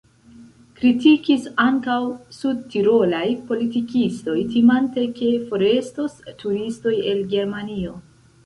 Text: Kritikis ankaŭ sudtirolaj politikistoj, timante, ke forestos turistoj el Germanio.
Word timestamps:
Kritikis 0.77 1.43
ankaŭ 1.63 1.97
sudtirolaj 2.37 3.21
politikistoj, 3.51 4.37
timante, 4.55 5.05
ke 5.21 5.31
forestos 5.53 6.19
turistoj 6.45 6.97
el 7.13 7.23
Germanio. 7.37 7.97